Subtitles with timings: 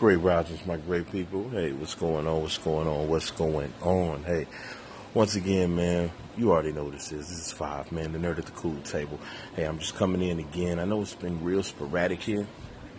[0.00, 1.46] Great Rogers, my great people.
[1.50, 2.40] Hey, what's going on?
[2.40, 3.06] What's going on?
[3.06, 4.24] What's going on?
[4.24, 4.46] Hey,
[5.12, 7.28] once again, man, you already know this is.
[7.28, 9.20] This is five, man, the nerd at the cool table.
[9.54, 10.78] Hey, I'm just coming in again.
[10.78, 12.46] I know it's been real sporadic here.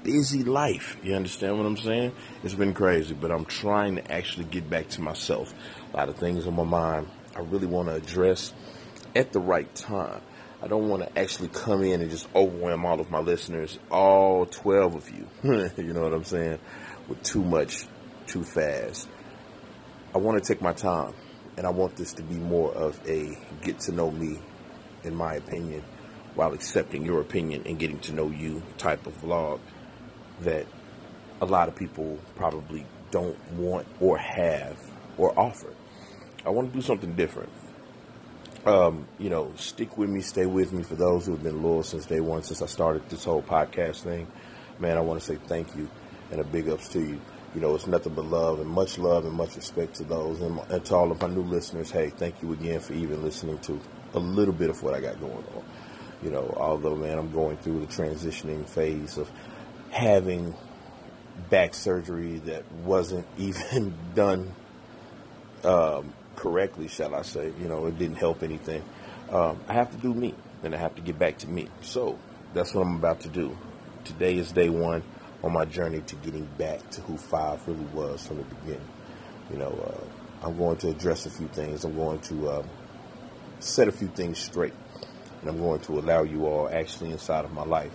[0.03, 0.95] Busy life.
[1.01, 2.11] You understand what I'm saying?
[2.43, 5.55] It's been crazy, but I'm trying to actually get back to myself.
[5.91, 8.53] A lot of things on my mind I really want to address
[9.15, 10.21] at the right time.
[10.63, 14.45] I don't want to actually come in and just overwhelm all of my listeners, all
[14.45, 15.27] 12 of you.
[15.43, 16.59] you know what I'm saying?
[17.07, 17.87] With too much,
[18.27, 19.07] too fast.
[20.13, 21.15] I want to take my time,
[21.57, 24.37] and I want this to be more of a get to know me,
[25.03, 25.83] in my opinion,
[26.35, 29.59] while accepting your opinion and getting to know you type of vlog
[30.41, 30.67] that
[31.41, 34.77] a lot of people probably don't want or have
[35.17, 35.73] or offer.
[36.45, 37.49] I want to do something different
[38.65, 40.83] um, you know, stick with me, stay with me.
[40.83, 44.01] For those who have been loyal since day one, since I started this whole podcast
[44.01, 44.27] thing,
[44.79, 45.89] man, I want to say thank you
[46.31, 47.19] and a big ups to you.
[47.53, 50.59] You know, it's nothing but love and much love and much respect to those and,
[50.69, 51.91] and to all of my new listeners.
[51.91, 53.79] Hey, thank you again for even listening to
[54.13, 55.63] a little bit of what I got going on.
[56.23, 59.29] You know, although, man, I'm going through the transitioning phase of
[59.89, 60.53] having
[61.49, 64.53] back surgery that wasn't even done
[65.63, 67.53] um, correctly, shall I say.
[67.61, 68.83] You know, it didn't help anything.
[69.29, 71.67] Um, I have to do me, and I have to get back to me.
[71.81, 72.17] So
[72.53, 73.55] that's what I'm about to do.
[74.05, 75.03] Today is day one
[75.43, 78.87] on my journey to getting back to who Five really was from the beginning.
[79.51, 81.85] You know, uh, I'm going to address a few things.
[81.85, 82.63] I'm going to uh,
[83.59, 84.73] set a few things straight,
[85.41, 87.93] and I'm going to allow you all actually inside of my life.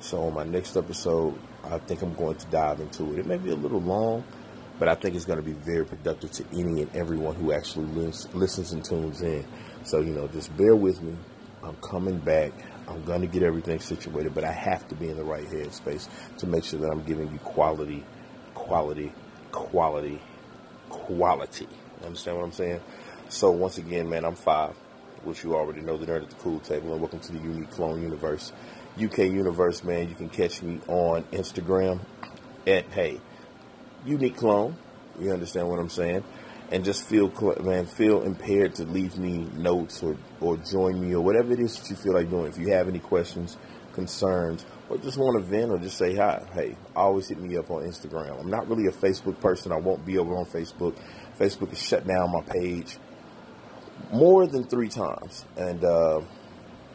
[0.00, 3.18] So on my next episode, I think I'm going to dive into it.
[3.18, 4.24] It may be a little long
[4.78, 7.86] but I think it's going to be very productive to any and everyone who actually
[8.34, 9.46] listens and tunes in.
[9.84, 11.16] So, you know, just bear with me.
[11.62, 12.52] I'm coming back.
[12.88, 16.08] I'm going to get everything situated, but I have to be in the right headspace
[16.38, 18.04] to make sure that I'm giving you quality,
[18.54, 19.12] quality,
[19.52, 20.20] quality,
[20.88, 21.68] quality.
[22.04, 22.80] Understand what I'm saying?
[23.28, 24.74] So, once again, man, I'm five,
[25.22, 27.70] which you already know, the nerd at the cool table, and welcome to the Unique
[27.70, 28.52] Clone Universe.
[29.02, 32.00] UK Universe, man, you can catch me on Instagram
[32.66, 33.20] at, hey,
[34.04, 34.76] unique clone.
[35.20, 36.24] You understand what I'm saying?
[36.70, 37.30] And just feel,
[37.62, 41.78] man, feel impaired to leave me notes or, or join me or whatever it is
[41.78, 42.46] that you feel like doing.
[42.46, 43.58] If you have any questions,
[43.92, 47.70] concerns, or just want to vent or just say hi, hey, always hit me up
[47.70, 48.40] on Instagram.
[48.40, 49.70] I'm not really a Facebook person.
[49.70, 50.96] I won't be over on Facebook.
[51.38, 52.96] Facebook has shut down my page
[54.12, 55.44] more than three times.
[55.56, 56.22] And uh,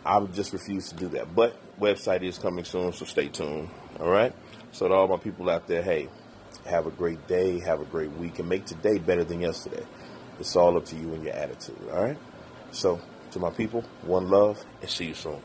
[0.06, 1.36] I just refuse to do that.
[1.36, 3.70] But website is coming soon, so stay tuned.
[4.00, 4.34] All right?
[4.72, 6.10] So to all my people out there, hey,
[6.66, 9.86] have a great day, have a great week, and make today better than yesterday.
[10.40, 12.18] It's all up to you and your attitude, all right?
[12.72, 13.00] So,
[13.32, 15.42] to my people, one love, and see you soon.